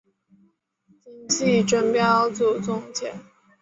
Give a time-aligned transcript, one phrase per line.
[1.29, 3.13] 今季争标组总结。